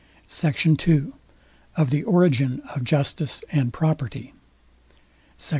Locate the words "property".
3.71-4.33